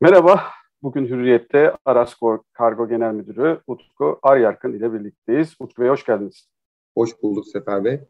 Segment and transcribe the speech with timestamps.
[0.00, 0.40] Merhaba,
[0.82, 5.56] bugün Hürriyet'te Araskor Kargo Genel Müdürü Utku Aryarkın ile birlikteyiz.
[5.58, 6.48] Utku Bey hoş geldiniz.
[6.96, 8.00] Hoş bulduk Sefer Bey.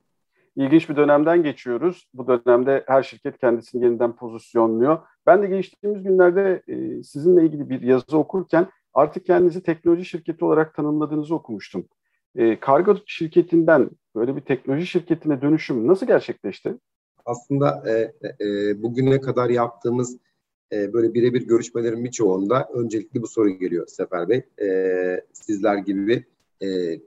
[0.56, 2.08] İlginç bir dönemden geçiyoruz.
[2.14, 4.98] Bu dönemde her şirket kendisini yeniden pozisyonluyor.
[5.26, 10.74] Ben de geçtiğimiz günlerde e, sizinle ilgili bir yazı okurken artık kendinizi teknoloji şirketi olarak
[10.74, 11.88] tanımladığınızı okumuştum.
[12.34, 16.74] E, kargo şirketinden böyle bir teknoloji şirketine dönüşüm nasıl gerçekleşti?
[17.24, 18.12] Aslında e,
[18.44, 20.25] e, bugüne kadar yaptığımız
[20.72, 24.42] e, böyle birebir görüşmelerin birçoğunda öncelikli bu soru geliyor Sefer Bey.
[24.62, 26.24] E, sizler gibi
[26.62, 27.00] e,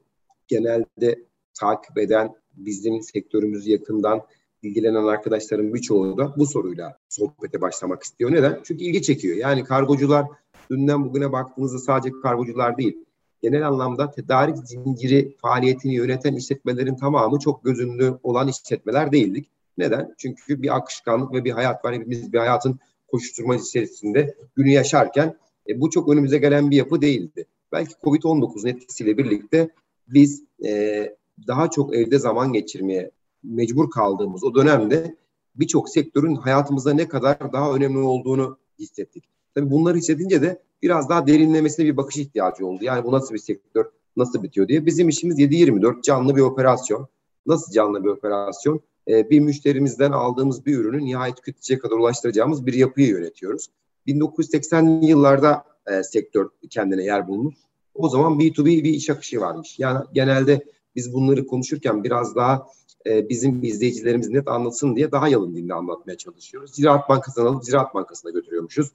[0.48, 1.20] genelde
[1.54, 4.22] takip eden, bizim sektörümüzü yakından
[4.64, 8.32] ilgilenen arkadaşların birçoğu da bu soruyla sohbete başlamak istiyor.
[8.32, 8.60] Neden?
[8.64, 9.38] Çünkü ilgi çekiyor.
[9.38, 10.26] Yani kargocular
[10.72, 13.06] dünden bugüne baktığınızda sadece kargocular değil,
[13.42, 19.50] genel anlamda tedarik zinciri faaliyetini yöneten işletmelerin tamamı çok gözünlü olan işletmeler değildik.
[19.78, 20.16] Neden?
[20.18, 21.94] Çünkü bir akışkanlık ve bir hayat var.
[21.96, 22.80] Hepimiz bir hayatın
[23.12, 25.36] koşuşturma içerisinde günü yaşarken
[25.68, 27.46] e, bu çok önümüze gelen bir yapı değildi.
[27.72, 29.70] Belki Covid-19'un etkisiyle birlikte
[30.08, 31.16] biz e,
[31.48, 33.12] daha çok evde zaman geçirmeye
[33.44, 35.16] mecbur kaldığımız o dönemde
[35.56, 39.24] birçok sektörün hayatımızda ne kadar daha önemli olduğunu hissettik.
[39.56, 42.84] Tabii bunları hissedince de biraz daha derinlemesine bir bakış ihtiyacı oldu.
[42.84, 43.86] Yani bu nasıl bir sektör,
[44.18, 44.86] nasıl bitiyor diye.
[44.86, 47.08] Bizim işimiz 7-24 canlı bir operasyon.
[47.46, 48.82] Nasıl canlı bir operasyon?
[49.10, 53.68] Ee, bir müşterimizden aldığımız bir ürünü nihayet tüketiciye kadar ulaştıracağımız bir yapıyı yönetiyoruz.
[54.08, 57.56] 1980'li yıllarda e, sektör kendine yer bulmuş.
[57.94, 59.80] O zaman B2B bir iş akışı varmış.
[59.80, 62.68] Yani genelde biz bunları konuşurken biraz daha
[63.08, 66.76] e, bizim izleyicilerimiz net anlatsın diye daha yalın dilde anlatmaya çalışıyoruz.
[66.76, 68.92] Ziraat Bankası'ndan alıp Ziraat Bankası'na götürüyormuşuz.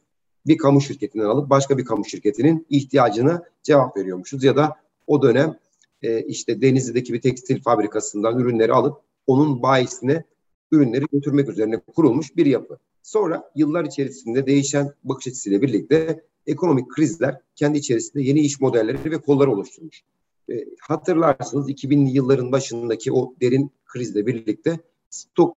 [0.46, 4.44] Bir kamu şirketinden alıp başka bir kamu şirketinin ihtiyacına cevap veriyormuşuz.
[4.44, 5.58] Ya da o dönem
[6.02, 10.24] e, işte Denizli'deki bir tekstil fabrikasından ürünleri alıp onun bayisine
[10.72, 12.78] ürünleri götürmek üzerine kurulmuş bir yapı.
[13.02, 19.18] Sonra yıllar içerisinde değişen bakış açısıyla birlikte ekonomik krizler kendi içerisinde yeni iş modelleri ve
[19.18, 20.02] kolları oluşturmuş.
[20.50, 25.56] E, hatırlarsınız 2000'li yılların başındaki o derin krizle birlikte stok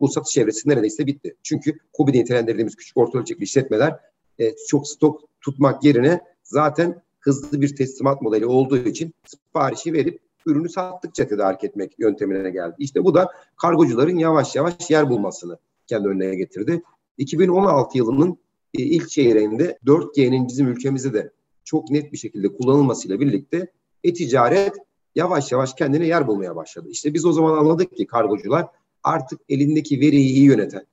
[0.00, 1.36] bu satış çevresi neredeyse bitti.
[1.42, 4.00] Çünkü COBİ'de nitelendirdiğimiz küçük orta ölçekli işletmeler
[4.38, 10.68] e, çok stok tutmak yerine zaten hızlı bir teslimat modeli olduğu için siparişi verip ürünü
[10.68, 12.74] sattıkça tedarik etmek yöntemine geldi.
[12.78, 16.82] İşte bu da kargocuların yavaş yavaş yer bulmasını kendi önüne getirdi.
[17.18, 18.38] 2016 yılının
[18.74, 21.30] e, ilk çeyreğinde 4G'nin bizim ülkemizde de
[21.64, 23.72] çok net bir şekilde kullanılmasıyla birlikte
[24.04, 24.74] e-ticaret
[25.14, 26.88] yavaş yavaş kendine yer bulmaya başladı.
[26.90, 28.66] İşte biz o zaman anladık ki kargocular
[29.02, 30.86] artık elindeki veriyi iyi yöneten,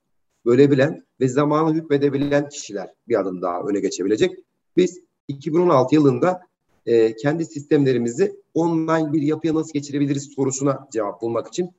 [0.46, 4.32] bölebilen ve zamanı hükmedebilen kişiler bir adım daha öne geçebilecek.
[4.78, 6.42] Biz 2016 yılında
[6.86, 11.72] e, kendi sistemlerimizi online bir yapıya nasıl geçirebiliriz sorusuna cevap bulmak için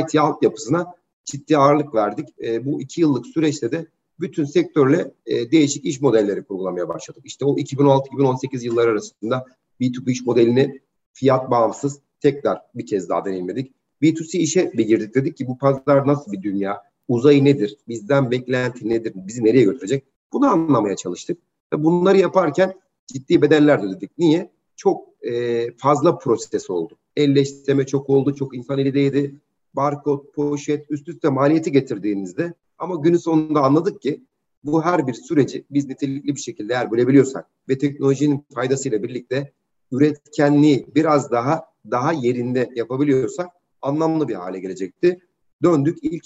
[0.00, 0.94] IT altyapısına
[1.24, 2.28] ciddi ağırlık verdik.
[2.42, 3.86] E, bu iki yıllık süreçte de
[4.20, 7.22] bütün sektörle e, değişik iş modelleri kurgulamaya başladık.
[7.24, 9.46] İşte o 2016-2018 yılları arasında
[9.80, 10.80] B2B iş modelini
[11.12, 13.72] fiyat bağımsız tekrar bir kez daha deneyimledik.
[14.02, 16.82] B2C işe bir girdik dedik ki bu pazar nasıl bir dünya?
[17.08, 17.78] Uzayı nedir?
[17.88, 19.12] Bizden beklenti nedir?
[19.14, 20.04] Bizi nereye götürecek?
[20.32, 21.38] Bunu anlamaya çalıştık.
[21.72, 22.74] Bunları yaparken
[23.12, 24.18] ciddi bedeller ödedik.
[24.18, 24.50] Niye?
[24.76, 26.98] Çok e, fazla proses oldu.
[27.16, 29.34] Elleştirme çok oldu, çok insan eli değdi.
[29.74, 34.24] Barkod, poşet, üst üste maliyeti getirdiğinizde ama günün sonunda anladık ki
[34.64, 39.52] bu her bir süreci biz nitelikli bir şekilde eğer bölebiliyorsak ve teknolojinin faydasıyla birlikte
[39.92, 43.48] üretkenliği biraz daha daha yerinde yapabiliyorsak
[43.82, 45.20] anlamlı bir hale gelecekti.
[45.62, 46.24] Döndük ilk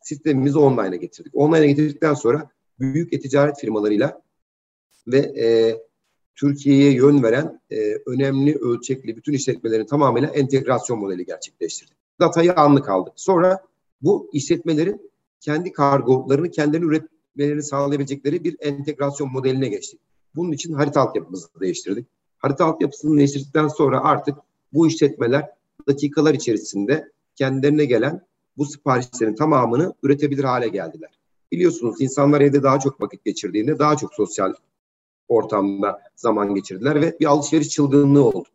[0.00, 1.32] sistemimizi online'a getirdik.
[1.34, 4.22] Online'a getirdikten sonra büyük e-ticaret firmalarıyla
[5.06, 5.76] ve e,
[6.34, 11.96] Türkiye'ye yön veren e, önemli ölçekli bütün işletmelerin tamamıyla entegrasyon modeli gerçekleştirdik.
[12.20, 13.12] Datayı anlık aldık.
[13.16, 13.58] Sonra
[14.02, 20.00] bu işletmelerin kendi kargolarını kendileri üretmelerini sağlayabilecekleri bir entegrasyon modeline geçtik.
[20.36, 22.06] Bunun için harita altyapımızı değiştirdik.
[22.38, 24.38] Harita altyapısını değiştirdikten sonra artık
[24.72, 25.50] bu işletmeler
[25.88, 28.20] dakikalar içerisinde kendilerine gelen
[28.56, 31.10] bu siparişlerin tamamını üretebilir hale geldiler.
[31.52, 34.54] Biliyorsunuz insanlar evde daha çok vakit geçirdiğinde daha çok sosyal
[35.28, 38.48] ortamda zaman geçirdiler ve bir alışveriş çılgınlığı oldu.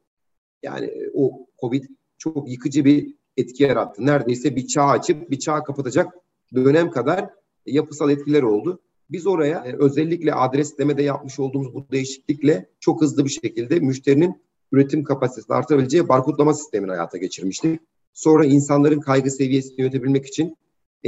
[0.64, 1.84] Yani e, o Covid
[2.18, 4.06] çok yıkıcı bir etki yarattı.
[4.06, 6.14] Neredeyse bir çağ açıp bir çağ kapatacak
[6.56, 7.30] dönem kadar
[7.66, 8.80] yapısal etkiler oldu.
[9.10, 14.42] Biz oraya e, özellikle adreslemede yapmış olduğumuz bu değişiklikle çok hızlı bir şekilde müşterinin
[14.72, 17.82] üretim kapasitesini artabileceği barkodlama sistemini hayata geçirmiştik.
[18.14, 20.58] Sonra insanların kaygı seviyesini yönetebilmek için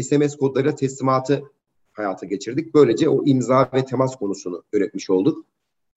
[0.01, 1.43] SMS kodlarıyla teslimatı
[1.91, 2.73] hayata geçirdik.
[2.73, 5.45] Böylece o imza ve temas konusunu öğretmiş olduk.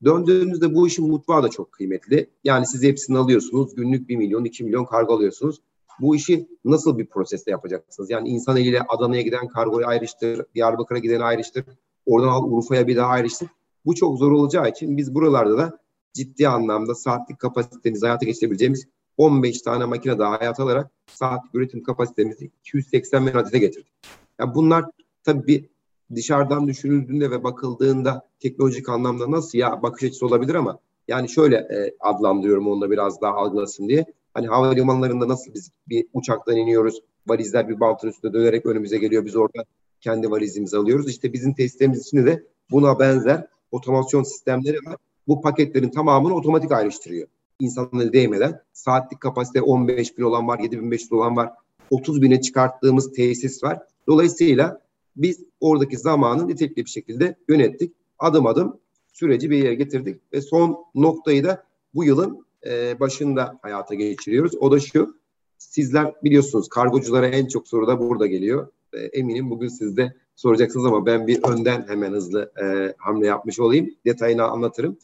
[0.04, 2.30] Döndüğünüzde bu işin mutfağı da çok kıymetli.
[2.44, 3.74] Yani siz hepsini alıyorsunuz.
[3.74, 5.60] Günlük 1 milyon, 2 milyon kargo alıyorsunuz.
[6.00, 8.10] Bu işi nasıl bir proseste yapacaksınız?
[8.10, 11.64] Yani insan eliyle Adana'ya giden kargoyu ayrıştır, Diyarbakır'a gideni ayrıştır,
[12.06, 13.48] oradan al Urfa'ya bir daha ayrıştır.
[13.86, 15.78] Bu çok zor olacağı için biz buralarda da
[16.12, 22.50] ciddi anlamda saatlik kapasitemizi hayata geçirebileceğimiz 15 tane makine daha hayata alarak saatlik üretim kapasitemizi
[22.60, 23.92] 280 bin adete getirdik.
[24.40, 24.84] Yani bunlar
[25.24, 25.73] tabii bir
[26.16, 30.78] dışarıdan düşünüldüğünde ve bakıldığında teknolojik anlamda nasıl ya bakış açısı olabilir ama
[31.08, 34.04] yani şöyle e, adlandırıyorum onu da biraz daha algılasın diye.
[34.34, 39.24] Hani havalimanlarında nasıl biz bir uçaktan iniyoruz, valizler bir bantın üstünde dönerek önümüze geliyor.
[39.24, 39.64] Biz orada
[40.00, 41.10] kendi valizimizi alıyoruz.
[41.10, 44.96] İşte bizim testlerimiz içinde de buna benzer otomasyon sistemleri var.
[45.28, 47.28] Bu paketlerin tamamını otomatik ayrıştırıyor.
[47.60, 48.60] İnsanın değmeden.
[48.72, 51.50] Saatlik kapasite 15 bin olan var, 7500 olan var.
[51.90, 53.78] 30 bine çıkarttığımız tesis var.
[54.06, 54.80] Dolayısıyla
[55.16, 57.94] biz oradaki zamanı nitelikli bir şekilde yönettik.
[58.18, 58.80] Adım adım
[59.12, 61.64] süreci bir yere getirdik ve son noktayı da
[61.94, 64.54] bu yılın e, başında hayata geçiriyoruz.
[64.60, 65.16] O da şu,
[65.58, 68.68] sizler biliyorsunuz kargoculara en çok soru da burada geliyor.
[68.92, 73.60] E, eminim bugün siz de soracaksınız ama ben bir önden hemen hızlı e, hamle yapmış
[73.60, 73.90] olayım.
[74.06, 74.98] Detayını anlatırım.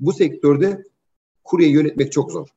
[0.00, 0.84] Bu sektörde
[1.44, 2.48] kurye yönetmek çok zor.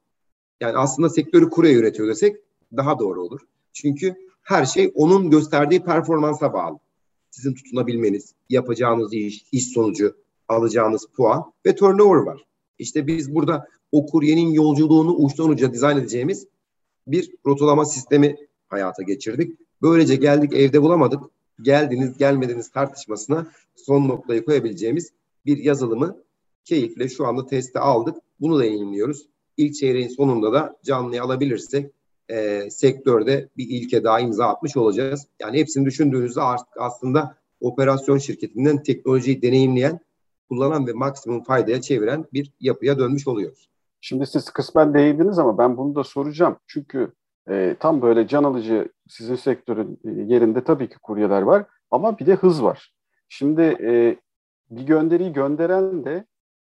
[0.60, 2.38] Yani aslında sektörü kurye yönetiyor desek
[2.78, 3.42] daha doğru olur.
[3.74, 6.80] Çünkü her şey onun gösterdiği performansa bağlı.
[7.32, 10.16] Sizin tutunabilmeniz, yapacağınız iş, iş sonucu,
[10.48, 12.46] alacağınız puan ve turnover var.
[12.80, 16.48] İşte biz burada o kuryenin yolculuğunu uçtan uca dizayn edeceğimiz
[17.08, 18.36] bir rotolama sistemi
[18.70, 19.60] hayata geçirdik.
[19.82, 21.24] Böylece geldik evde bulamadık.
[21.62, 25.12] Geldiniz gelmediniz tartışmasına son noktayı koyabileceğimiz
[25.46, 26.18] bir yazılımı
[26.66, 28.16] keyifle şu anda teste aldık.
[28.40, 29.28] Bunu da yayınlıyoruz.
[29.58, 31.92] İlk çeyreğin sonunda da canlıya alabilirsek
[32.32, 35.28] e, sektörde bir ilke daha imza atmış olacağız.
[35.40, 40.00] Yani hepsini düşündüğünüzde artık aslında operasyon şirketinden teknolojiyi deneyimleyen,
[40.50, 43.70] kullanan ve maksimum faydaya çeviren bir yapıya dönmüş oluyoruz.
[44.02, 46.58] Şimdi siz kısmen değindiniz ama ben bunu da soracağım.
[46.68, 47.12] Çünkü
[47.50, 52.26] e, tam böyle can alıcı sizin sektörün e, yerinde tabii ki kuryeler var ama bir
[52.26, 52.94] de hız var.
[53.30, 54.18] Şimdi e,
[54.70, 56.26] bir gönderiyi gönderen de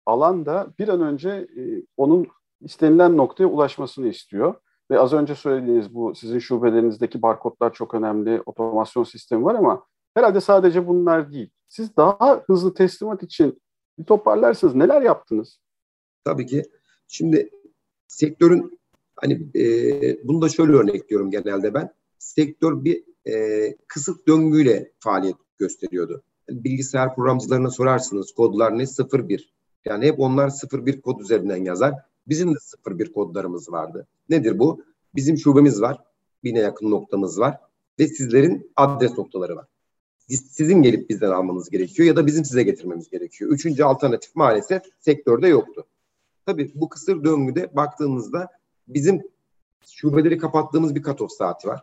[0.06, 1.62] alan da bir an önce e,
[1.96, 2.26] onun
[2.60, 4.54] istenilen noktaya ulaşmasını istiyor.
[4.90, 10.40] Ve az önce söylediğiniz bu sizin şubelerinizdeki barkodlar çok önemli, otomasyon sistemi var ama herhalde
[10.40, 11.50] sadece bunlar değil.
[11.68, 13.62] Siz daha hızlı teslimat için
[13.98, 14.74] bir toparlarsınız.
[14.74, 15.60] Neler yaptınız?
[16.24, 16.62] Tabii ki.
[17.08, 17.50] Şimdi
[18.08, 18.78] sektörün
[19.16, 21.94] hani e, bunu da şöyle örnekliyorum genelde ben.
[22.18, 26.22] Sektör bir e, kısıt döngüyle faaliyet gösteriyordu.
[26.48, 28.84] Yani bilgisayar programcılarına sorarsınız kodlar ne?
[29.28, 29.54] 01.
[29.84, 31.94] Yani hep onlar 01 kod üzerinden yazar.
[32.28, 34.06] Bizim de 01 kodlarımız vardı.
[34.28, 34.82] Nedir bu?
[35.14, 35.98] Bizim şubemiz var.
[36.44, 37.58] Bine yakın noktamız var.
[37.98, 39.66] Ve sizlerin adres noktaları var.
[40.28, 43.50] Sizin gelip bizden almanız gerekiyor ya da bizim size getirmemiz gerekiyor.
[43.50, 45.86] Üçüncü alternatif maalesef sektörde yoktu.
[46.46, 48.48] Tabii bu kısır döngüde baktığımızda
[48.88, 49.22] bizim
[49.86, 51.82] şubeleri kapattığımız bir cut saati var.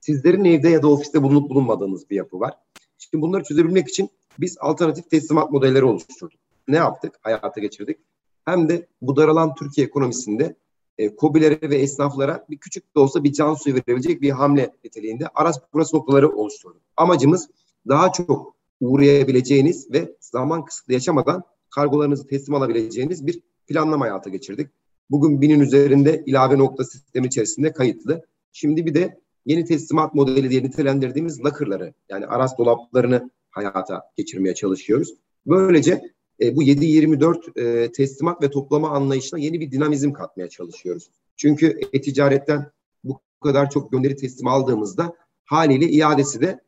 [0.00, 2.54] Sizlerin evde ya da ofiste bulunup bulunmadığınız bir yapı var.
[2.98, 6.40] Şimdi bunları çözebilmek için biz alternatif teslimat modelleri oluşturduk.
[6.68, 7.18] Ne yaptık?
[7.22, 7.98] Hayata geçirdik
[8.46, 10.56] hem de bu daralan Türkiye ekonomisinde
[10.98, 15.28] e, COBİ'lere ve esnaflara bir küçük de olsa bir can suyu verebilecek bir hamle niteliğinde
[15.34, 16.82] araç burası noktaları oluşturduk.
[16.96, 17.48] Amacımız
[17.88, 24.70] daha çok uğrayabileceğiniz ve zaman kısıtlı yaşamadan kargolarınızı teslim alabileceğiniz bir planlama hayata geçirdik.
[25.10, 28.26] Bugün binin üzerinde ilave nokta sistemi içerisinde kayıtlı.
[28.52, 35.14] Şimdi bir de yeni teslimat modeli diye nitelendirdiğimiz lakırları yani araç dolaplarını hayata geçirmeye çalışıyoruz.
[35.46, 41.10] Böylece e, bu 7-24 e, teslimat ve toplama anlayışına yeni bir dinamizm katmaya çalışıyoruz.
[41.36, 42.70] Çünkü e-ticaretten
[43.04, 46.60] bu kadar çok gönderi teslim aldığımızda haliyle iadesi de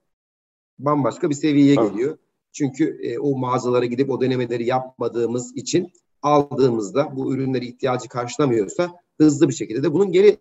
[0.78, 2.18] bambaşka bir seviyeye geliyor.
[2.52, 9.48] Çünkü e, o mağazalara gidip o denemeleri yapmadığımız için aldığımızda bu ürünleri ihtiyacı karşılamıyorsa hızlı
[9.48, 10.36] bir şekilde de bunun geri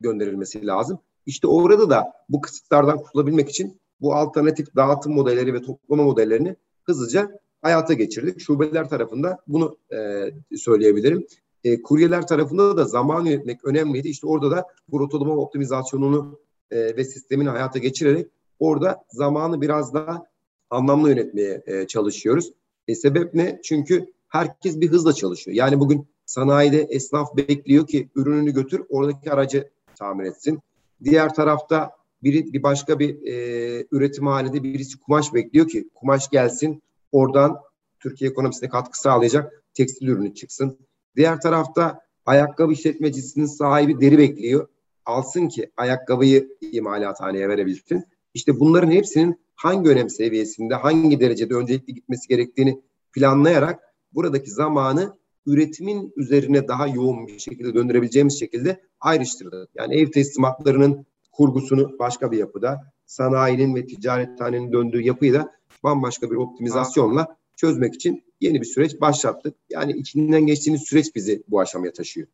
[0.00, 0.98] gönderilmesi lazım.
[1.26, 7.40] İşte orada da bu kısıtlardan kurtulabilmek için bu alternatif dağıtım modelleri ve toplama modellerini hızlıca
[7.62, 8.40] hayata geçirdik.
[8.40, 11.26] Şubeler tarafında bunu e, söyleyebilirim.
[11.64, 14.08] E, kuryeler tarafında da zaman yönetmek önemliydi.
[14.08, 16.38] İşte orada da bu rotolama optimizasyonunu
[16.70, 18.26] e, ve sistemini hayata geçirerek
[18.58, 20.26] orada zamanı biraz daha
[20.70, 22.52] anlamlı yönetmeye e, çalışıyoruz.
[22.88, 23.60] E, sebep ne?
[23.64, 25.56] Çünkü herkes bir hızla çalışıyor.
[25.56, 30.60] Yani bugün sanayide esnaf bekliyor ki ürününü götür oradaki aracı tamir etsin.
[31.04, 31.90] Diğer tarafta
[32.22, 36.82] biri bir başka bir e, üretim halinde birisi kumaş bekliyor ki kumaş gelsin
[37.16, 37.56] Oradan
[38.00, 40.78] Türkiye ekonomisine katkı sağlayacak tekstil ürünü çıksın.
[41.16, 44.68] Diğer tarafta ayakkabı işletmecisinin sahibi deri bekliyor.
[45.06, 48.04] Alsın ki ayakkabıyı imalathaneye verebilsin.
[48.34, 52.80] İşte bunların hepsinin hangi önem seviyesinde, hangi derecede öncelikli gitmesi gerektiğini
[53.12, 53.80] planlayarak
[54.12, 59.68] buradaki zamanı üretimin üzerine daha yoğun bir şekilde döndürebileceğimiz şekilde ayrıştırdı.
[59.74, 65.56] Yani ev teslimatlarının kurgusunu başka bir yapıda, sanayinin ve ticarethanenin döndüğü yapıyı da
[65.86, 69.54] bambaşka bir optimizasyonla çözmek için yeni bir süreç başlattık.
[69.70, 72.26] Yani içinden geçtiğimiz süreç bizi bu aşamaya taşıyor.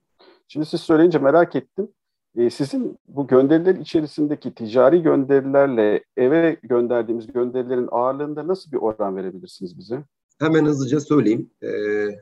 [0.48, 1.88] Şimdi siz söyleyince merak ettim.
[2.36, 9.78] Ee, sizin bu gönderiler içerisindeki ticari gönderilerle eve gönderdiğimiz gönderilerin ağırlığında nasıl bir oran verebilirsiniz
[9.78, 10.02] bize?
[10.38, 11.50] Hemen hızlıca söyleyeyim.
[11.62, 11.68] Ee,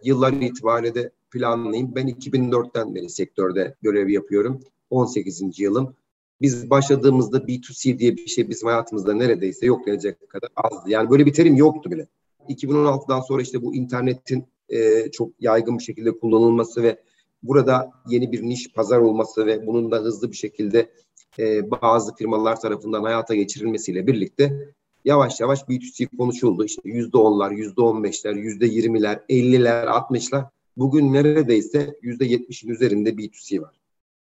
[0.05, 1.95] yıllar itibariyle de planlayayım.
[1.95, 4.61] Ben 2004'ten beri sektörde görev yapıyorum.
[4.91, 5.61] 18.
[5.61, 5.95] yılım.
[6.41, 10.91] Biz başladığımızda B2C diye bir şey bizim hayatımızda neredeyse yok denecek kadar azdı.
[10.91, 12.07] Yani böyle bir terim yoktu bile.
[12.49, 17.01] 2016'dan sonra işte bu internetin e, çok yaygın bir şekilde kullanılması ve
[17.43, 20.91] burada yeni bir niş pazar olması ve bunun da hızlı bir şekilde
[21.39, 26.65] e, bazı firmalar tarafından hayata geçirilmesiyle birlikte yavaş yavaş B2C konuşuldu.
[26.65, 30.45] İşte yüzde onlar, yüzde on beşler, yüzde yirmiler, elliler, altmışlar.
[30.77, 33.81] Bugün neredeyse yüzde yetmişin üzerinde B2C var.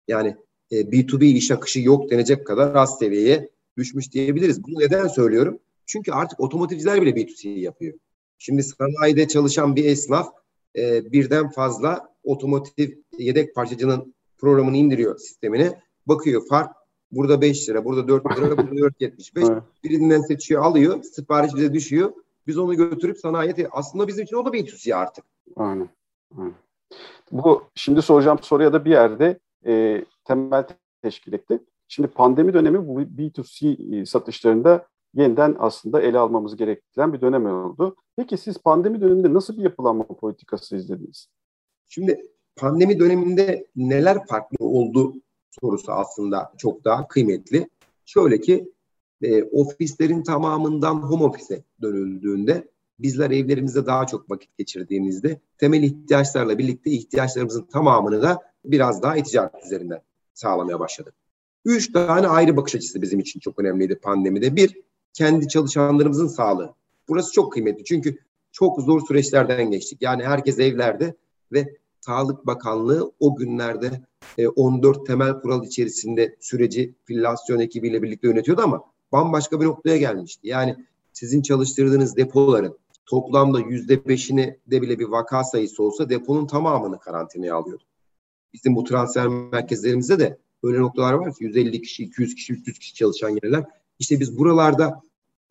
[0.07, 0.37] Yani
[0.71, 4.63] e, B2B iş akışı yok denecek kadar az seviyeye düşmüş diyebiliriz.
[4.63, 5.59] Bunu neden söylüyorum?
[5.85, 7.93] Çünkü artık otomotivciler bile B2C yapıyor.
[8.37, 10.33] Şimdi sanayide çalışan bir esnaf
[10.77, 15.81] e, birden fazla otomotiv yedek parçacının programını indiriyor sistemine.
[16.07, 16.75] Bakıyor fark
[17.11, 19.51] burada 5 lira, burada 4 lira, burada 4.75.
[19.51, 19.63] evet.
[19.83, 21.03] Birinden seçiyor, alıyor.
[21.03, 22.13] Sipariş bize düşüyor.
[22.47, 25.25] Biz onu götürüp sanayiye aslında bizim için o da B2C artık.
[25.55, 25.89] Aynen.
[26.37, 26.53] Aynen.
[27.31, 30.65] Bu şimdi soracağım soruya da bir yerde e, temel
[31.01, 31.59] teşkil etti.
[31.87, 37.95] Şimdi pandemi dönemi bu B2C e, satışlarında yeniden aslında ele almamız gerektiren bir dönem oldu.
[38.17, 41.27] Peki siz pandemi döneminde nasıl bir yapılanma politikası izlediniz?
[41.87, 42.21] Şimdi
[42.55, 45.13] pandemi döneminde neler farklı oldu
[45.61, 47.69] sorusu aslında çok daha kıymetli.
[48.05, 48.71] Şöyle ki
[49.21, 52.67] e, ofislerin tamamından home office'e dönüldüğünde
[52.99, 59.65] bizler evlerimizde daha çok vakit geçirdiğimizde temel ihtiyaçlarla birlikte ihtiyaçlarımızın tamamını da biraz daha e-ticaret
[59.65, 60.01] üzerinden
[60.33, 61.13] sağlamaya başladık.
[61.65, 64.55] Üç tane ayrı bakış açısı bizim için çok önemliydi pandemide.
[64.55, 64.81] Bir,
[65.13, 66.73] kendi çalışanlarımızın sağlığı.
[67.07, 68.17] Burası çok kıymetli çünkü
[68.51, 70.01] çok zor süreçlerden geçtik.
[70.01, 71.15] Yani herkes evlerde
[71.51, 74.01] ve Sağlık Bakanlığı o günlerde
[74.55, 80.47] 14 e, temel kural içerisinde süreci filyasyon ekibiyle birlikte yönetiyordu ama bambaşka bir noktaya gelmişti.
[80.47, 80.75] Yani
[81.13, 87.55] sizin çalıştırdığınız depoların toplamda yüzde beşini de bile bir vaka sayısı olsa deponun tamamını karantinaya
[87.55, 87.83] alıyordu.
[88.53, 92.93] Bizim bu transfer merkezlerimizde de öyle noktalar var ki 150 kişi, 200 kişi, 300 kişi
[92.93, 93.63] çalışan yerler.
[93.99, 95.01] İşte biz buralarda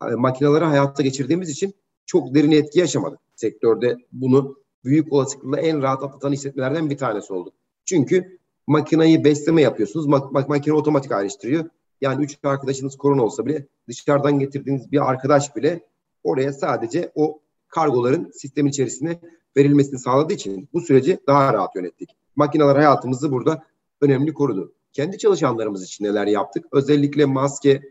[0.03, 1.73] e, makineleri hayatta geçirdiğimiz için
[2.05, 3.19] çok derin etki yaşamadık.
[3.35, 7.51] Sektörde bunu büyük olasılıkla en rahat atlatan hissetmelerden bir tanesi oldu.
[7.85, 10.05] Çünkü makineyi besleme yapıyorsunuz.
[10.05, 11.69] Mak- mak- makine otomatik ayrıştırıyor.
[12.01, 15.85] Yani üç arkadaşınız korona olsa bile dışarıdan getirdiğiniz bir arkadaş bile
[16.23, 17.39] oraya sadece o
[17.75, 19.19] kargoların sistemin içerisine
[19.57, 22.09] verilmesini sağladığı için bu süreci daha rahat yönettik.
[22.35, 23.63] Makineler hayatımızı burada
[24.01, 24.73] önemli korudu.
[24.93, 26.65] Kendi çalışanlarımız için neler yaptık?
[26.71, 27.81] Özellikle maske,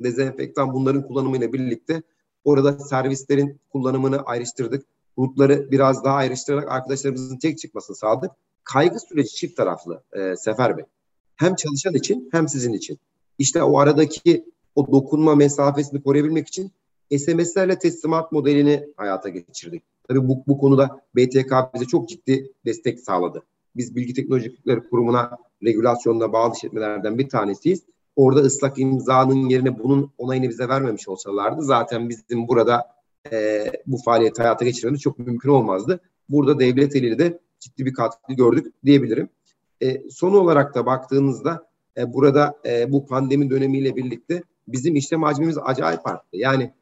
[0.00, 2.02] dezenfektan bunların kullanımıyla birlikte
[2.44, 4.86] orada servislerin kullanımını ayrıştırdık.
[5.18, 8.30] Rutları biraz daha ayrıştırarak arkadaşlarımızın tek çıkmasını sağladık.
[8.64, 10.84] Kaygı süreci çift taraflı e, Sefer Bey.
[11.36, 12.98] Hem çalışan için hem sizin için.
[13.38, 14.44] İşte o aradaki
[14.74, 16.72] o dokunma mesafesini koruyabilmek için
[17.18, 19.82] SMS'lerle teslimat modelini hayata geçirdik.
[20.08, 23.42] Tabii bu, bu konuda BTK bize çok ciddi destek sağladı.
[23.76, 27.82] Biz Bilgi Teknolojileri Kurumu'na regülasyonla bağlı işletmelerden bir tanesiyiz.
[28.16, 32.86] Orada ıslak imzanın yerine bunun onayını bize vermemiş olsalardı zaten bizim burada
[33.32, 36.00] e, bu faaliyeti hayata geçirmemiz çok mümkün olmazdı.
[36.28, 39.28] Burada devlet eliyle de ciddi bir katkı gördük diyebilirim.
[39.82, 41.66] E, son olarak da baktığınızda
[41.96, 46.36] e, burada e, bu pandemi dönemiyle birlikte bizim işlem hacmimiz acayip arttı.
[46.36, 46.72] Yani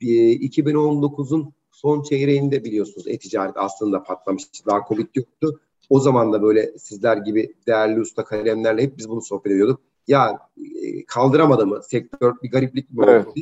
[0.00, 4.66] 2019'un son çeyreğinde biliyorsunuz e-ticaret aslında patlamıştı.
[4.66, 5.60] Daha Covid yoktu.
[5.90, 9.80] O zaman da böyle sizler gibi değerli usta kalemlerle hep biz bunu sohbet ediyorduk.
[10.08, 10.38] Ya
[10.82, 13.26] e, kaldıramadı mı sektör bir gariplik mi evet.
[13.26, 13.40] oldu?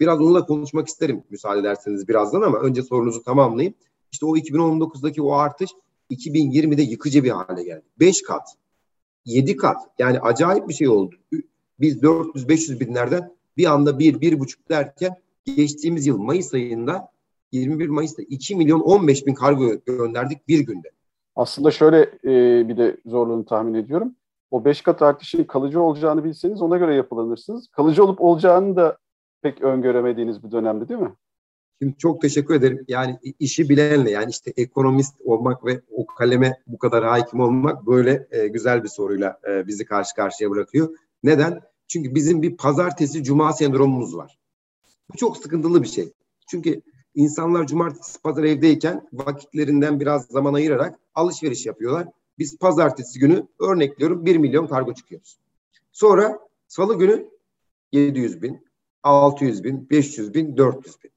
[0.00, 3.74] Biraz onunla konuşmak isterim müsaade ederseniz birazdan ama önce sorunuzu tamamlayayım.
[4.12, 5.70] İşte o 2019'daki o artış
[6.10, 7.82] 2020'de yıkıcı bir hale geldi.
[8.00, 8.48] 5 kat,
[9.24, 11.14] 7 kat yani acayip bir şey oldu.
[11.80, 17.08] Biz 400-500 binlerden bir anda 1-1,5 derken geçtiğimiz yıl Mayıs ayında
[17.52, 20.90] 21 Mayıs'ta 2 milyon 15 bin kargo gönderdik bir günde.
[21.36, 24.14] Aslında şöyle e, bir de zorluğunu tahmin ediyorum.
[24.50, 27.68] O 5 kat artışın kalıcı olacağını bilseniz ona göre yapılanırsınız.
[27.68, 28.98] Kalıcı olup olacağını da
[29.42, 31.12] pek öngöremediğiniz bir dönemdi değil mi?
[31.82, 32.84] Şimdi çok teşekkür ederim.
[32.88, 38.26] Yani işi bilenle yani işte ekonomist olmak ve o kaleme bu kadar hakim olmak böyle
[38.30, 40.96] e, güzel bir soruyla e, bizi karşı karşıya bırakıyor.
[41.22, 41.60] Neden?
[41.88, 44.38] Çünkü bizim bir pazartesi cuma sendromumuz var.
[45.12, 46.12] Bu çok sıkıntılı bir şey.
[46.50, 46.82] Çünkü
[47.14, 52.08] insanlar cumartesi pazar evdeyken vakitlerinden biraz zaman ayırarak alışveriş yapıyorlar.
[52.38, 55.38] Biz pazartesi günü örnekliyorum 1 milyon kargo çıkıyoruz.
[55.92, 57.30] Sonra salı günü
[57.92, 58.66] 700 bin,
[59.02, 61.10] 600 bin, 500 bin, 400 bin.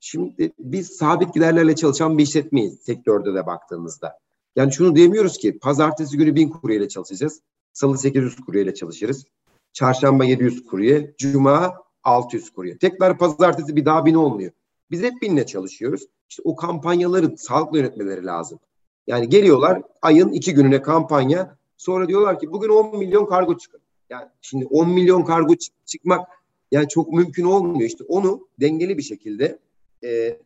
[0.00, 4.18] Şimdi biz sabit giderlerle çalışan bir işletmeyiz sektörde de baktığımızda.
[4.56, 7.40] Yani şunu diyemiyoruz ki pazartesi günü 1000 kuryeyle çalışacağız.
[7.72, 9.24] Salı 800 kuryeyle çalışırız.
[9.72, 12.78] Çarşamba 700 kurye, cuma 600 kurye.
[12.78, 14.52] Tekrar pazartesi bir daha 1000 olmuyor.
[14.90, 16.02] Biz hep binle çalışıyoruz.
[16.28, 18.58] İşte o kampanyaları sağlıklı yönetmeleri lazım.
[19.06, 21.56] Yani geliyorlar ayın iki gününe kampanya.
[21.76, 23.80] Sonra diyorlar ki bugün 10 milyon kargo çıkın.
[24.10, 25.54] Yani şimdi 10 milyon kargo
[25.86, 26.28] çıkmak
[26.70, 27.88] yani çok mümkün olmuyor.
[27.88, 29.58] İşte onu dengeli bir şekilde
[30.04, 30.38] e,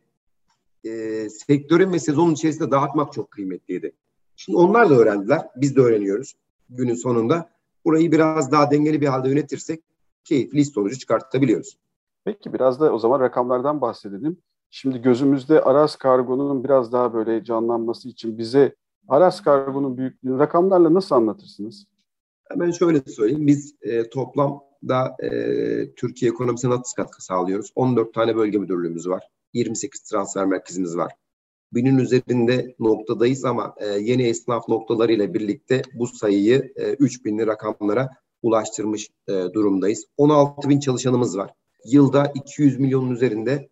[0.84, 3.92] e, sektörün ve sezonun içerisinde dağıtmak çok kıymetliydi.
[4.36, 5.48] Şimdi onlar da öğrendiler.
[5.56, 6.34] Biz de öğreniyoruz
[6.70, 7.50] günün sonunda.
[7.84, 9.82] Burayı biraz daha dengeli bir halde yönetirsek
[10.24, 11.78] keyifli sonucu çıkartabiliyoruz.
[12.24, 14.38] Peki biraz da o zaman rakamlardan bahsedelim.
[14.70, 18.74] Şimdi gözümüzde Aras Kargo'nun biraz daha böyle canlanması için bize
[19.08, 21.86] Aras Kargo'nun büyüklüğünü rakamlarla nasıl anlatırsınız?
[22.50, 23.46] Hemen şöyle söyleyeyim.
[23.46, 25.30] Biz e, toplamda e,
[25.94, 27.72] Türkiye ekonomisine nasıl katkı sağlıyoruz?
[27.74, 29.22] 14 tane bölge müdürlüğümüz var.
[29.52, 31.12] 28 transfer merkezimiz var.
[31.72, 38.08] Binin üzerinde noktadayız ama e, yeni esnaf noktalarıyla birlikte bu sayıyı e, 3000'li rakamlara
[38.42, 40.04] ulaştırmış e, durumdayız.
[40.16, 41.50] 16 bin çalışanımız var.
[41.84, 43.68] Yılda 200 milyonun üzerinde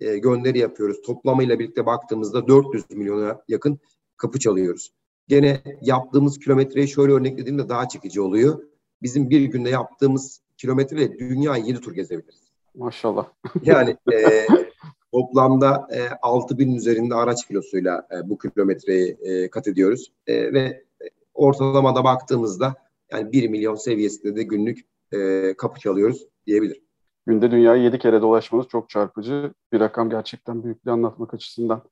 [0.00, 1.02] e, gönderi yapıyoruz.
[1.02, 3.78] Toplamayla birlikte baktığımızda 400 milyona yakın
[4.16, 4.92] kapı çalıyoruz.
[5.28, 8.62] Gene yaptığımız kilometreyi şöyle örneklediğimde daha çekici oluyor.
[9.02, 12.50] Bizim bir günde yaptığımız kilometreyle dünyayı 7 tur gezebiliriz.
[12.74, 13.26] Maşallah.
[13.62, 14.46] Yani e,
[15.12, 20.12] toplamda e, 6 bin üzerinde araç kilosuyla e, bu kilometreyi e, kat ediyoruz.
[20.26, 20.84] E, ve
[21.34, 22.74] ortalamada baktığımızda
[23.12, 24.78] yani 1 milyon seviyesinde de günlük
[25.12, 26.82] e, kapı çalıyoruz diyebilirim.
[27.26, 31.82] Günde dünyayı 7 kere dolaşmanız çok çarpıcı bir rakam gerçekten büyüklüğü anlatmak açısından.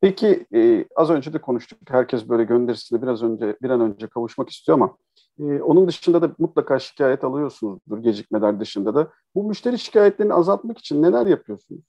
[0.00, 1.78] Peki e, az önce de konuştuk.
[1.88, 4.96] Herkes böyle gönderisine biraz önce bir an önce kavuşmak istiyor ama
[5.38, 9.12] e, onun dışında da mutlaka şikayet alıyorsunuzdur gecikmeler dışında da.
[9.34, 11.82] Bu müşteri şikayetlerini azaltmak için neler yapıyorsunuz?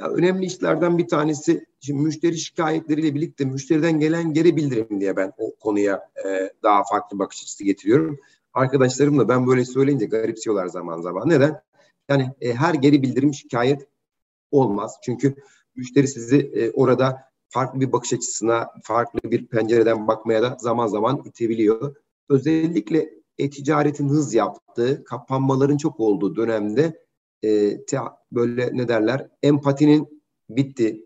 [0.00, 5.32] Ya önemli işlerden bir tanesi şimdi müşteri şikayetleriyle birlikte müşteriden gelen geri bildirim diye ben
[5.38, 8.18] o konuya e, daha farklı bakış açısı getiriyorum.
[8.54, 11.28] Arkadaşlarım da ben böyle söyleyince garipsiyorlar zaman zaman.
[11.28, 11.60] Neden?
[12.08, 13.88] Yani e, her geri bildirim şikayet
[14.50, 14.96] olmaz.
[15.04, 15.34] Çünkü
[15.76, 21.22] müşteri sizi e, orada farklı bir bakış açısına, farklı bir pencereden bakmaya da zaman zaman
[21.24, 21.96] itebiliyor.
[22.28, 27.03] Özellikle e-ticaretin hız yaptığı, kapanmaların çok olduğu dönemde
[27.44, 27.78] e,
[28.32, 31.04] böyle ne derler, empatinin bitti,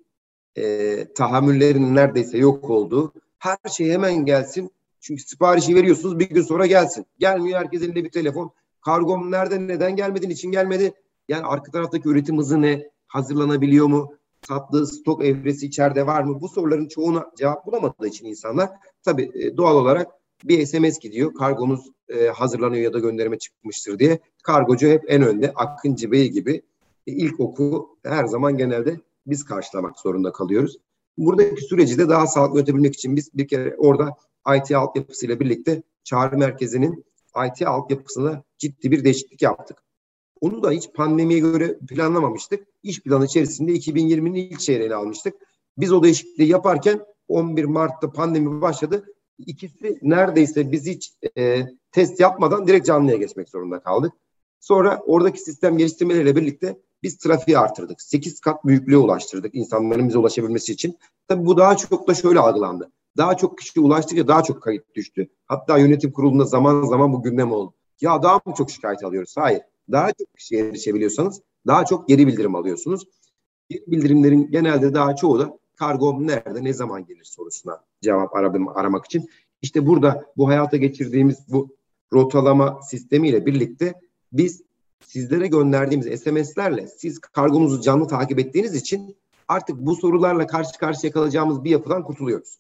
[0.57, 4.71] e, tahammüllerin neredeyse yok olduğu, her şey hemen gelsin.
[5.01, 7.07] Çünkü siparişi veriyorsunuz bir gün sonra gelsin.
[7.19, 8.51] Gelmiyor herkes elinde bir telefon.
[8.81, 10.93] Kargom nerede, neden gelmedin, için gelmedi.
[11.29, 12.91] Yani arka taraftaki üretim hızı ne?
[13.07, 14.15] Hazırlanabiliyor mu?
[14.49, 16.41] Sattığı stok evresi içeride var mı?
[16.41, 18.71] Bu soruların çoğuna cevap bulamadığı için insanlar
[19.03, 20.11] tabii e, doğal olarak
[20.45, 21.35] bir SMS gidiyor.
[21.35, 24.19] Kargonuz e, hazırlanıyor ya da gönderime çıkmıştır diye.
[24.43, 25.53] Kargocu hep en önde.
[25.55, 26.63] Akıncı Bey gibi
[27.07, 30.79] e, ilk oku her zaman genelde biz karşılamak zorunda kalıyoruz.
[31.19, 34.17] Buradaki süreci de daha sağlıklı yönetebilmek için biz bir kere orada
[34.57, 37.05] IT altyapısıyla birlikte çağrı merkezinin
[37.47, 39.79] IT altyapısına ciddi bir değişiklik yaptık.
[40.41, 42.67] Onu da hiç pandemiye göre planlamamıştık.
[42.83, 45.35] İş planı içerisinde 2020'nin ilk çeyreğini almıştık.
[45.79, 49.05] Biz o değişikliği yaparken 11 Mart'ta pandemi başladı.
[49.39, 54.13] İkisi neredeyse biz hiç e, test yapmadan direkt canlıya geçmek zorunda kaldık.
[54.61, 58.03] Sonra oradaki sistem geliştirmeleriyle birlikte biz trafiği artırdık.
[58.03, 60.99] 8 kat büyüklüğe ulaştırdık insanların bize ulaşabilmesi için.
[61.29, 62.93] Tabii bu daha çok da şöyle algılandı.
[63.17, 65.29] Daha çok kişi ulaştıkça daha çok kayıt düştü.
[65.47, 67.75] Hatta yönetim kurulunda zaman zaman bu gündem oldu.
[68.01, 69.35] Ya daha mı çok şikayet alıyoruz?
[69.37, 69.63] Hayır.
[69.93, 73.05] Daha çok kişiye erişebiliyorsanız daha çok geri bildirim alıyorsunuz.
[73.69, 79.05] Geri bildirimlerin genelde daha çoğu da kargom nerede, ne zaman gelir sorusuna cevap aradım, aramak
[79.05, 79.31] için.
[79.63, 81.77] İşte burada bu hayata geçirdiğimiz bu
[82.13, 83.95] rotalama sistemiyle birlikte
[84.33, 84.63] biz
[85.07, 89.17] sizlere gönderdiğimiz SMS'lerle siz kargonuzu canlı takip ettiğiniz için
[89.49, 92.59] artık bu sorularla karşı karşıya kalacağımız bir yapıdan kurtuluyoruz.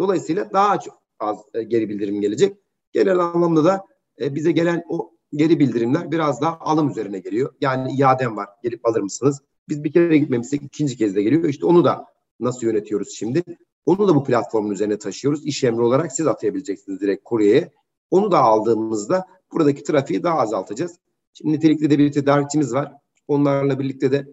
[0.00, 0.78] Dolayısıyla daha
[1.20, 2.56] az e, geri bildirim gelecek.
[2.92, 3.84] Genel anlamda da
[4.20, 7.54] e, bize gelen o geri bildirimler biraz daha alım üzerine geliyor.
[7.60, 9.40] Yani iadem var gelip alır mısınız?
[9.68, 11.44] Biz bir kere gitmemişsek ikinci kez de geliyor.
[11.44, 12.06] İşte onu da
[12.40, 13.42] nasıl yönetiyoruz şimdi?
[13.86, 15.46] Onu da bu platformun üzerine taşıyoruz.
[15.46, 17.72] İş emri olarak siz atayabileceksiniz direkt kuryeye.
[18.10, 20.98] Onu da aldığımızda buradaki trafiği daha azaltacağız.
[21.32, 22.92] Şimdi nitelikli de bir tedarikçimiz var.
[23.28, 24.26] Onlarla birlikte de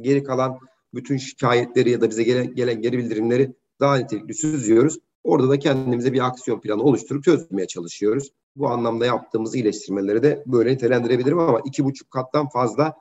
[0.00, 0.58] geri kalan
[0.94, 4.98] bütün şikayetleri ya da bize gelen, gelen geri bildirimleri daha nitelikli süzüyoruz.
[5.24, 8.30] Orada da kendimize bir aksiyon planı oluşturup çözmeye çalışıyoruz.
[8.56, 12.94] Bu anlamda yaptığımız iyileştirmeleri de böyle nitelendirebilirim ama iki buçuk kattan fazla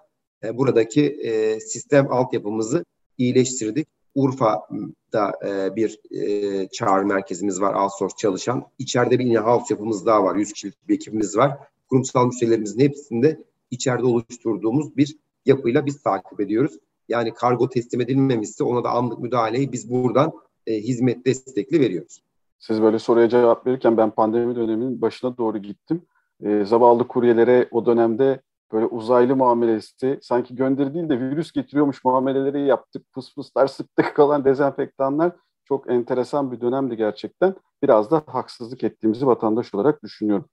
[0.43, 2.85] e, buradaki e, sistem altyapımızı
[3.17, 3.87] iyileştirdik.
[4.15, 8.63] Urfa'da e, bir e, çağrı merkezimiz var, outsource çalışan.
[8.79, 11.57] İçeride bir in-house yapımız daha var, 100 kişilik bir ekibimiz var.
[11.89, 16.79] Kurumsal müşterilerimizin hepsinde içeride oluşturduğumuz bir yapıyla biz takip ediyoruz.
[17.09, 20.31] Yani kargo teslim edilmemişse ona da anlık müdahaleyi biz buradan
[20.67, 22.23] e, hizmet destekli veriyoruz.
[22.59, 26.01] Siz böyle soruya cevap verirken ben pandemi döneminin başına doğru gittim.
[26.43, 28.41] E, zavallı kuryelere o dönemde
[28.73, 33.05] böyle uzaylı muamelesi sanki gönderi değil de virüs getiriyormuş muameleleri yaptık.
[33.11, 35.31] Fıs fıslar sıktık kalan dezenfektanlar
[35.65, 37.55] çok enteresan bir dönemdi gerçekten.
[37.83, 40.45] Biraz da haksızlık ettiğimizi vatandaş olarak düşünüyorum.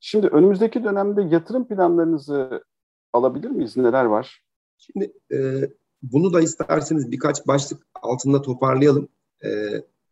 [0.00, 2.64] Şimdi önümüzdeki dönemde yatırım planlarınızı
[3.12, 3.76] alabilir miyiz?
[3.76, 4.42] Neler var?
[4.78, 5.38] Şimdi e,
[6.02, 9.08] bunu da isterseniz birkaç başlık altında toparlayalım.
[9.44, 9.48] E,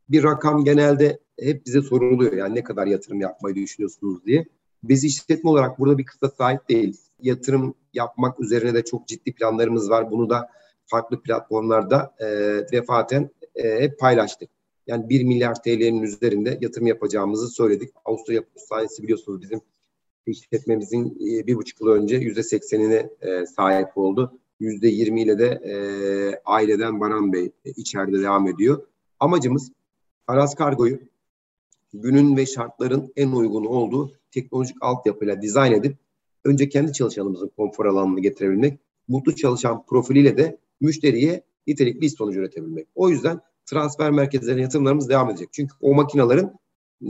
[0.08, 2.32] bir rakam genelde hep bize soruluyor.
[2.32, 4.46] Yani ne kadar yatırım yapmayı düşünüyorsunuz diye.
[4.84, 7.10] Biz işletme olarak burada bir kısa sahip değiliz.
[7.22, 10.10] Yatırım yapmak üzerine de çok ciddi planlarımız var.
[10.10, 10.48] Bunu da
[10.86, 12.26] farklı platformlarda e,
[12.72, 14.50] defaten e, hep paylaştık.
[14.86, 17.90] Yani 1 milyar TL'nin üzerinde yatırım yapacağımızı söyledik.
[18.04, 19.60] Avusturya Postanesi biliyorsunuz bizim
[20.26, 24.38] işletmemizin e, bir buçuk yıl önce yüzde seksenine e, sahip oldu.
[24.60, 25.74] Yüzde yirmi ile de e,
[26.44, 28.86] aileden Baran Bey e, içeride devam ediyor.
[29.20, 29.72] Amacımız
[30.26, 30.98] Aras Kargo'yu
[31.94, 35.96] günün ve şartların en uygun olduğu teknolojik altyapıyla dizayn edip
[36.44, 42.86] önce kendi çalışanımızın konfor alanını getirebilmek, mutlu çalışan profiliyle de müşteriye nitelikli iş sonucu üretebilmek.
[42.94, 45.48] O yüzden transfer merkezlerine yatırımlarımız devam edecek.
[45.52, 46.50] Çünkü o makinelerin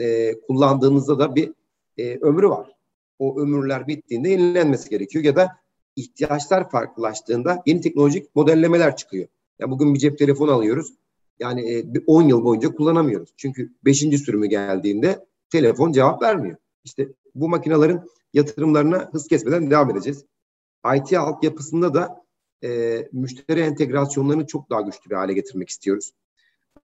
[0.00, 1.52] e, kullandığınızda da bir
[1.98, 2.76] e, ömrü var.
[3.18, 5.48] O ömürler bittiğinde yenilenmesi gerekiyor ya da
[5.96, 9.28] ihtiyaçlar farklılaştığında yeni teknolojik modellemeler çıkıyor.
[9.58, 10.94] Ya bugün bir cep telefonu alıyoruz.
[11.38, 13.34] Yani e, 10 yıl boyunca kullanamıyoruz.
[13.36, 13.98] Çünkü 5.
[13.98, 16.56] sürümü geldiğinde telefon cevap vermiyor.
[16.84, 18.00] İşte bu makinelerin
[18.32, 20.24] yatırımlarına hız kesmeden devam edeceğiz.
[20.96, 22.24] IT altyapısında da
[22.64, 26.12] e, müşteri entegrasyonlarını çok daha güçlü bir hale getirmek istiyoruz.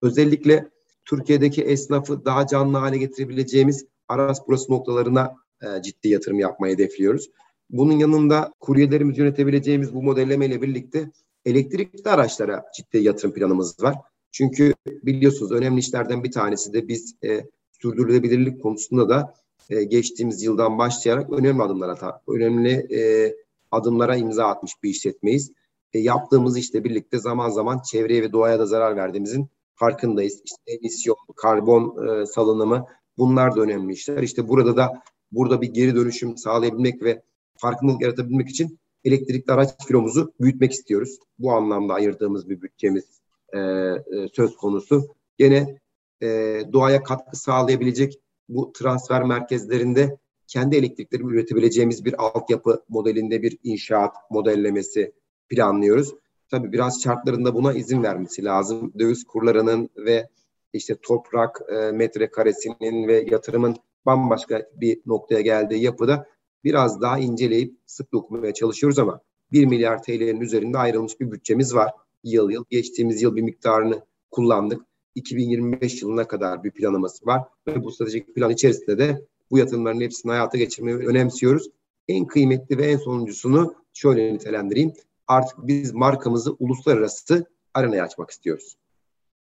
[0.02, 0.70] Özellikle
[1.04, 7.30] Türkiye'deki esnafı daha canlı hale getirebileceğimiz Aras burası noktalarına e, ciddi yatırım yapmayı hedefliyoruz.
[7.70, 11.10] Bunun yanında kuryelerimizi yönetebileceğimiz bu modelleme ile birlikte
[11.44, 13.96] elektrikli araçlara ciddi yatırım planımız var.
[14.32, 17.46] Çünkü biliyorsunuz önemli işlerden bir tanesi de biz e,
[17.82, 19.34] sürdürülebilirlik konusunda da
[19.70, 23.34] e, geçtiğimiz yıldan başlayarak önemli adımlara önemli e,
[23.70, 25.52] adımlara imza atmış bir işletmeyiz.
[25.92, 30.42] E, yaptığımız işte birlikte zaman zaman çevreye ve doğaya da zarar verdiğimizin farkındayız.
[30.44, 32.86] İşte emisyon, karbon e, salınımı
[33.18, 34.22] bunlar da önemli işler.
[34.22, 35.02] İşte burada da
[35.32, 37.22] burada bir geri dönüşüm sağlayabilmek ve
[37.56, 41.18] farkındalık yaratabilmek için elektrikli araç filomuzu büyütmek istiyoruz.
[41.38, 43.20] Bu anlamda ayırdığımız bir bütçemiz
[43.52, 45.08] e, e, söz konusu.
[45.38, 45.78] Gene
[46.22, 46.26] e,
[46.72, 55.12] doğaya katkı sağlayabilecek bu transfer merkezlerinde kendi elektriklerimi üretebileceğimiz bir altyapı modelinde bir inşaat modellemesi
[55.48, 56.14] planlıyoruz.
[56.50, 58.92] Tabii biraz şartlarında buna izin vermesi lazım.
[58.98, 60.28] Döviz kurlarının ve
[60.72, 66.26] işte toprak e, metrekaresinin ve yatırımın bambaşka bir noktaya geldiği yapıda
[66.64, 69.20] biraz daha inceleyip sık dokunmaya çalışıyoruz ama
[69.52, 71.92] 1 milyar TL'nin üzerinde ayrılmış bir bütçemiz var.
[72.24, 74.87] Yıl yıl geçtiğimiz yıl bir miktarını kullandık.
[75.18, 80.32] 2025 yılına kadar bir planımız var ve bu stratejik plan içerisinde de bu yatırımların hepsini
[80.32, 81.70] hayata geçirmeyi önemsiyoruz.
[82.08, 84.92] En kıymetli ve en sonuncusunu şöyle nitelendireyim.
[85.26, 88.76] Artık biz markamızı uluslararası arenaya açmak istiyoruz.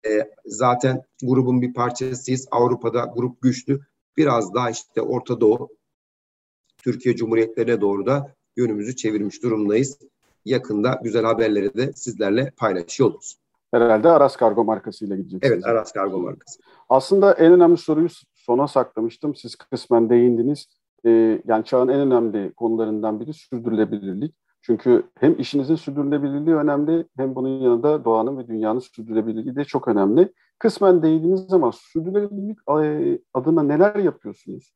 [0.06, 2.48] E, zaten grubun bir parçasıyız.
[2.52, 3.80] Avrupa'da grup güçlü.
[4.18, 5.70] Biraz daha işte Orta Doğu,
[6.78, 9.98] Türkiye Cumhuriyetlerine doğru da yönümüzü çevirmiş durumdayız.
[10.46, 13.43] Yakında güzel haberleri de sizlerle paylaşıyor oluruz.
[13.74, 15.54] Herhalde Aras Kargo markasıyla gideceksiniz.
[15.54, 16.60] Evet, Aras Kargo markası.
[16.90, 19.36] Aslında en önemli soruyu sona saklamıştım.
[19.36, 20.68] Siz kısmen değindiniz.
[21.06, 24.36] Ee, yani çağın en önemli konularından biri sürdürülebilirlik.
[24.62, 30.34] Çünkü hem işinizin sürdürülebilirliği önemli hem bunun yanında doğanın ve dünyanın sürdürülebilirliği de çok önemli.
[30.60, 34.74] Kısmen değindiniz ama sürdürülebilirlik e, adına neler yapıyorsunuz?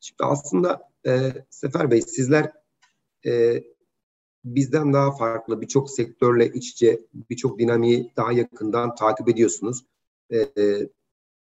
[0.00, 2.52] Şimdi aslında e, Sefer Bey sizler
[3.26, 3.62] e,
[4.44, 9.84] bizden daha farklı birçok sektörle iç içe birçok dinamiği daha yakından takip ediyorsunuz.
[10.32, 10.48] E,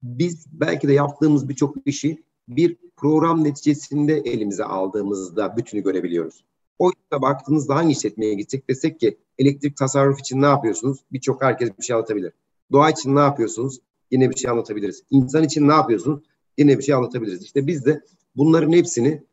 [0.04, 6.44] biz belki de yaptığımız birçok işi bir program neticesinde elimize aldığımızda bütünü görebiliyoruz.
[6.80, 11.00] O yüzden baktığınızda hangi işletmeye gidecek desek ki elektrik tasarruf için ne yapıyorsunuz?
[11.12, 12.34] Birçok herkes bir şey anlatabilir.
[12.72, 13.80] Doğa için ne yapıyorsunuz?
[14.12, 15.04] Yine bir şey anlatabiliriz.
[15.10, 16.24] İnsan için ne yapıyorsunuz?
[16.58, 17.44] Yine bir şey anlatabiliriz.
[17.44, 18.02] İşte biz de
[18.36, 19.24] bunların hepsini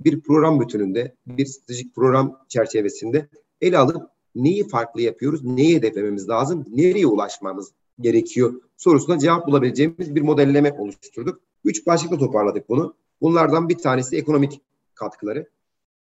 [0.00, 3.28] bir program bütününde, bir stratejik program çerçevesinde
[3.60, 4.02] ele alıp
[4.34, 11.40] neyi farklı yapıyoruz, neyi hedeflememiz lazım, nereye ulaşmamız gerekiyor sorusuna cevap bulabileceğimiz bir modelleme oluşturduk.
[11.64, 12.94] Üç başlıkla toparladık bunu.
[13.20, 14.60] Bunlardan bir tanesi ekonomik
[14.94, 15.48] katkıları.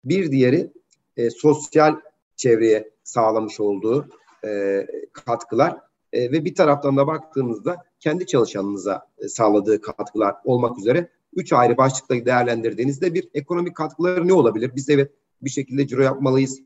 [0.05, 0.71] Bir diğeri
[1.17, 1.95] e, sosyal
[2.35, 4.07] çevreye sağlamış olduğu
[4.45, 5.77] e, katkılar
[6.13, 11.77] e, ve bir taraftan da baktığımızda kendi çalışanınıza e, sağladığı katkılar olmak üzere üç ayrı
[11.77, 14.71] başlıkla değerlendirdiğinizde bir ekonomik katkıları ne olabilir?
[14.75, 16.59] Biz evet bir şekilde ciro yapmalıyız.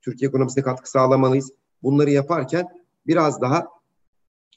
[0.00, 1.52] Türkiye ekonomisine katkı sağlamalıyız.
[1.82, 2.68] bunları yaparken
[3.06, 3.68] biraz daha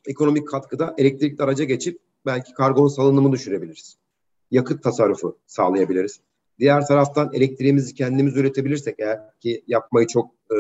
[0.08, 3.98] ekonomik katkıda elektrikli araca geçip belki karbon salınımını düşürebiliriz.
[4.52, 6.20] Yakıt tasarrufu sağlayabiliriz.
[6.60, 10.56] Diğer taraftan elektriğimizi kendimiz üretebilirsek eğer ki yapmayı çok e,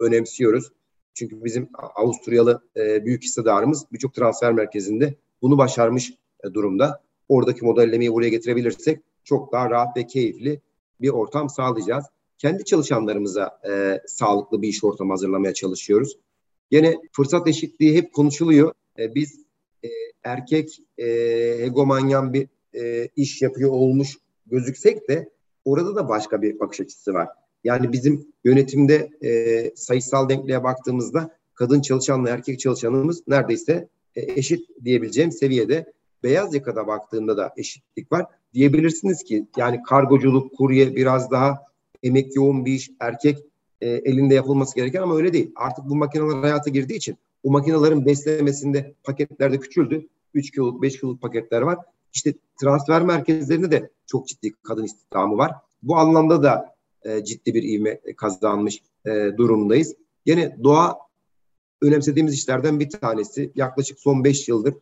[0.00, 0.72] önemsiyoruz.
[1.14, 6.12] Çünkü bizim Avusturyalı e, büyük hissedarımız birçok transfer merkezinde bunu başarmış
[6.44, 7.02] e, durumda.
[7.30, 10.60] Oradaki modellemeyi buraya getirebilirsek çok daha rahat ve keyifli
[11.00, 12.04] bir ortam sağlayacağız.
[12.38, 16.18] Kendi çalışanlarımıza e, sağlıklı bir iş ortamı hazırlamaya çalışıyoruz.
[16.70, 18.72] Yine fırsat eşitliği hep konuşuluyor.
[18.98, 19.40] E, biz
[19.84, 19.88] e,
[20.24, 21.06] erkek e,
[21.58, 25.30] hegemonyan bir e, iş yapıyor olmuş gözüksek de
[25.64, 27.28] orada da başka bir bakış açısı var.
[27.64, 35.32] Yani bizim yönetimde e, sayısal denkliğe baktığımızda kadın çalışanla erkek çalışanımız neredeyse e, eşit diyebileceğim
[35.32, 35.92] seviyede.
[36.22, 38.26] Beyaz yakada baktığımda da eşitlik var.
[38.54, 41.58] Diyebilirsiniz ki yani kargoculuk, kurye biraz daha
[42.02, 43.38] emek yoğun bir iş, erkek
[43.80, 45.52] e, elinde yapılması gereken ama öyle değil.
[45.56, 50.08] Artık bu makineler hayata girdiği için o makinelerin beslemesinde paketler de küçüldü.
[50.34, 51.78] 3 kiloluk, 5 kiloluk paketler var.
[52.14, 55.52] İşte transfer merkezlerinde de çok ciddi kadın istihdamı var.
[55.82, 59.94] Bu anlamda da e, ciddi bir ivme kazanmış e, durumdayız.
[60.26, 60.98] Yine doğa
[61.82, 63.52] önemsediğimiz işlerden bir tanesi.
[63.54, 64.74] Yaklaşık son 5 yıldır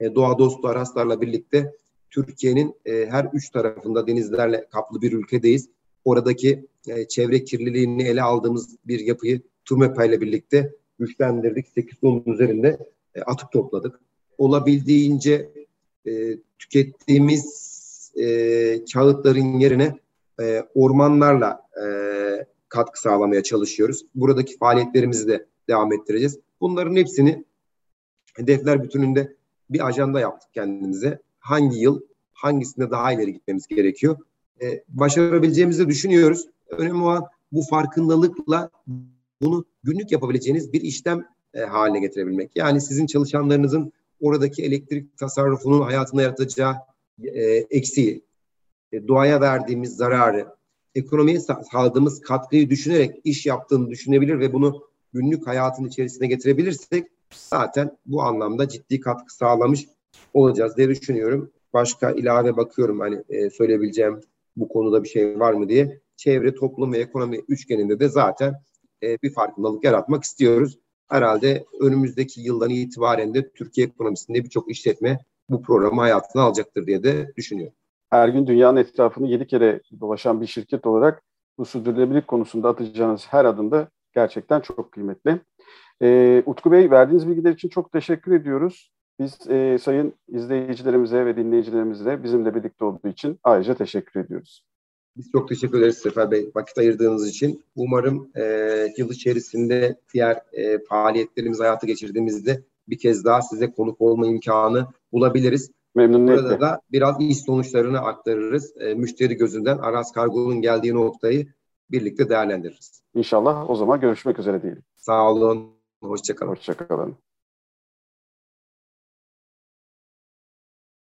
[0.00, 1.74] e, doğa dostu araçlarla birlikte
[2.10, 5.68] Türkiye'nin e, her üç tarafında denizlerle kaplı bir ülkedeyiz.
[6.04, 11.68] Oradaki e, çevre kirliliğini ele aldığımız bir yapıyı TURMEPA ile birlikte güçlendirdik.
[11.68, 12.78] 8 tonun üzerinde
[13.26, 14.00] atık topladık.
[14.38, 15.50] Olabildiğince
[16.58, 17.70] tükettiğimiz
[18.92, 19.96] kağıtların yerine
[20.74, 21.68] ormanlarla
[22.68, 24.06] katkı sağlamaya çalışıyoruz.
[24.14, 26.38] Buradaki faaliyetlerimizi de devam ettireceğiz.
[26.60, 27.44] Bunların hepsini
[28.36, 29.34] hedefler bütününde
[29.70, 31.18] bir ajanda yaptık kendimize.
[31.38, 32.00] Hangi yıl
[32.32, 34.16] hangisinde daha ileri gitmemiz gerekiyor?
[34.62, 36.46] Ee, başarabileceğimizi düşünüyoruz.
[36.68, 38.70] Önemli olan bu farkındalıkla
[39.42, 42.50] bunu günlük yapabileceğiniz bir işlem e, haline getirebilmek.
[42.56, 46.74] Yani sizin çalışanlarınızın oradaki elektrik tasarrufunun hayatında yaratacağı
[47.24, 48.24] e, eksiği,
[48.92, 50.46] e, doğaya verdiğimiz zararı,
[50.94, 51.40] ekonomiye
[51.72, 58.68] sağladığımız katkıyı düşünerek iş yaptığını düşünebilir ve bunu günlük hayatın içerisine getirebilirsek zaten bu anlamda
[58.68, 59.86] ciddi katkı sağlamış
[60.34, 61.50] olacağız diye düşünüyorum.
[61.72, 64.20] Başka ilave bakıyorum hani e, söyleyebileceğim
[64.56, 66.00] bu konuda bir şey var mı diye.
[66.16, 68.54] Çevre, toplum ve ekonomi üçgeninde de zaten
[69.02, 70.78] e, bir farkındalık yaratmak istiyoruz.
[71.08, 77.32] Herhalde önümüzdeki yıldan itibaren de Türkiye ekonomisinde birçok işletme bu programı hayatına alacaktır diye de
[77.36, 77.74] düşünüyorum.
[78.10, 81.22] Her gün dünyanın etrafını yedi kere dolaşan bir şirket olarak
[81.58, 85.40] bu sürdürülebilirlik konusunda atacağınız her adımda gerçekten çok kıymetli.
[86.02, 88.90] E, Utku Bey verdiğiniz bilgiler için çok teşekkür ediyoruz.
[89.18, 94.64] Biz e, sayın izleyicilerimize ve dinleyicilerimize bizimle birlikte olduğu için ayrıca teşekkür ediyoruz.
[95.16, 97.64] Biz çok teşekkür ederiz Sefer Bey vakit ayırdığınız için.
[97.76, 98.42] Umarım e,
[98.96, 105.70] yıl içerisinde diğer e, faaliyetlerimizi hayata geçirdiğimizde bir kez daha size konuk olma imkanı bulabiliriz.
[105.94, 106.42] Memnuniyetle.
[106.42, 108.76] Burada da biraz iş sonuçlarını aktarırız.
[108.80, 111.46] E, müşteri gözünden Aras Kargo'nun geldiği noktayı
[111.90, 113.02] birlikte değerlendiririz.
[113.14, 114.82] İnşallah o zaman görüşmek üzere diyelim.
[114.96, 115.79] Sağ olun.
[116.02, 116.50] Hoşçakalın.
[116.50, 117.18] Hoşçakalın.